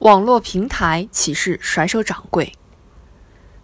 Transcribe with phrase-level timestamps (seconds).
[0.00, 2.54] 网络平台岂是甩手掌柜？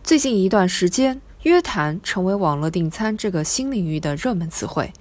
[0.03, 4.93] 最近一段时间，约谈成为网络订餐这个新领域的热门词汇。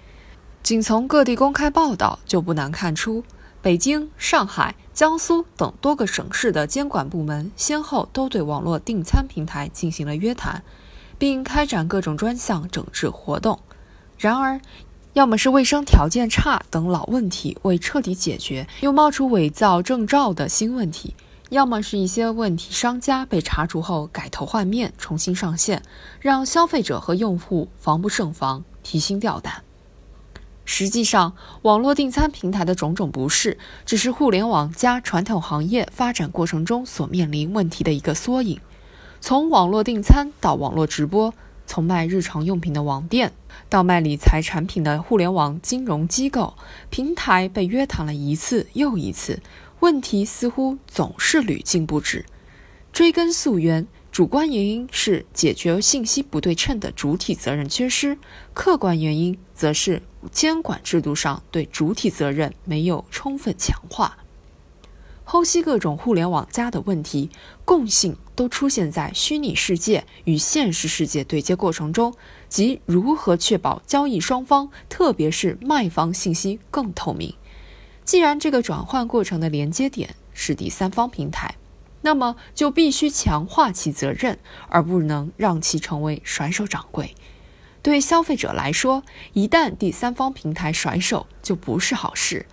[0.63, 3.21] 仅从各地公开报道，就不难看出，
[3.61, 10.63] 北京、上海、江苏等多个省市的监管部门先后都对网络订餐平台进行了约谈，
[11.17, 13.59] 并开展各种专项整治活动。
[14.17, 14.61] 然而，
[15.15, 21.15] 要么是卫生条件差等老问题未彻底解决，又冒出伪造证照的新问题。
[21.51, 25.81] 要么是一些问题商家被查处后改头换面重新上线，
[26.19, 29.63] 让消费者和用户防不胜防、提心吊胆。
[30.65, 38.59] 实际上，网络订餐平台的种种不适，只是互联网加传统行业发展过程中所面临问题的一个缩影。
[39.21, 41.33] 从网络订餐到网络直播，
[41.65, 43.31] 从卖日常用品的网店
[43.69, 46.53] 到卖理财产品的互联网金融机构，
[46.89, 49.41] 平台被约谈了一次又一次。
[49.81, 52.25] 问题似乎总是屡禁不止。
[52.93, 58.15] 追根溯源，主观原因是解决信息不对称的主体责任缺失；
[58.53, 64.17] 客观原因则是监管制度上对主体责任没有充分强化。
[65.27, 67.31] 剖析各种互联网加的问题，
[67.65, 72.13] 共性都出现在虚拟世界与现实世界对接过程中，
[72.47, 77.33] 即如何确保交易双方，特别是卖方信息更透明。
[78.03, 81.55] 既然这个转换过程的连接点是第三方平台，
[82.01, 84.37] 那么就必须强化其责任，
[84.69, 87.15] 而不能让其成为甩手掌柜。
[87.81, 89.03] 对消费者来说，
[89.33, 92.45] 一旦第三方平台甩手，就不是好事。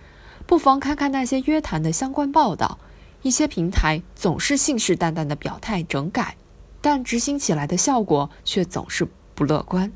[0.45, 2.77] 不妨看看那些约谈的相关报道，
[3.21, 6.35] 一些平台总是信誓旦旦的表态整改，
[6.81, 9.91] 但执行起来的效果却总是不乐观。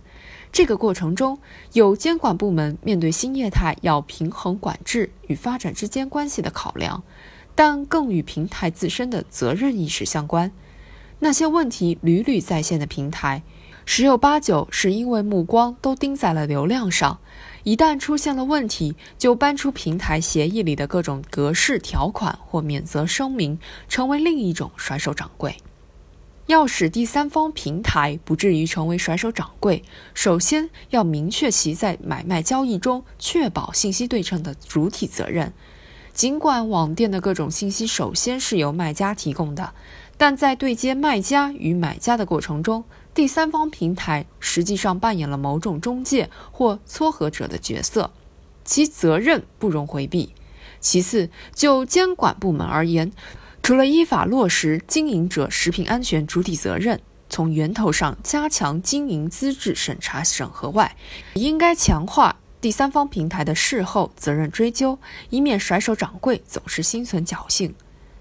[0.51, 1.37] 这个过程中，
[1.73, 7.03] 有监管部门面对新业态要平衡管制与发展之间关系的考量，
[7.53, 10.51] 但更与平台自身的责任意识相关。
[11.19, 13.43] 那些问题屡屡再现的平台，
[13.85, 17.19] 十有八九是因为目光都盯在了流量上，
[17.67, 25.57] 一旦出现了问题，就搬出平台协议里的各种格式条款或免责声明，成为另一种甩手掌柜。
[26.45, 29.83] 要使第三方平台不至于成为甩手掌柜，
[30.13, 35.51] 首先要明确其在买卖交易中确保信息对称的主体责任。
[36.13, 39.73] 尽管网店的各种信息首先是由卖家提供的，
[40.15, 42.85] 但在对接卖家与买家的过程中，
[43.17, 48.11] 第三方平台实际上扮演了某种中介或撮合者的角色，
[48.63, 50.35] 其责任不容回避。
[50.79, 53.11] 其次，就监管部门而言，
[53.63, 60.95] 除了依法落实经营者食品安全主体责任，从源头上加强经营资质审查审核外，
[61.33, 64.99] 应该强化第三方平台的事后责任追究，
[65.31, 67.73] 以免甩手掌柜总是心存侥幸。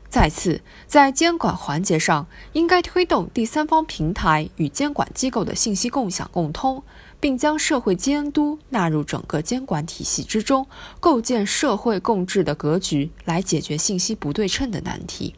[0.09, 6.83] 再次，在监管环节上，应该推动第三方平台与监管机构的信息共享共通，
[7.19, 10.67] 并将社会监督纳入整个监管体系之中，
[11.01, 15.35] 构建社会共治的格局，来解决信息不对称的难题。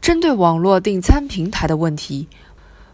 [0.00, 2.26] 针对网络订餐平台的问题，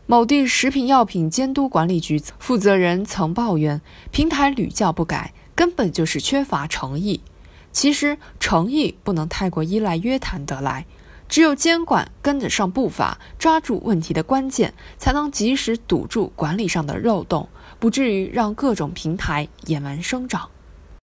[0.06, 3.80] 某地食品药品监督管理局负责人曾抱怨，
[4.10, 7.20] 平台屡教不改，根本就是缺乏诚意。
[7.72, 10.86] 其实，诚意不能太过依赖约谈得来。
[11.28, 17.48] 只有监管跟得上步伐，抓住问题的关键，才能及时堵住管理上的漏洞，
[17.78, 20.48] 不至于让各种平台野蛮生长。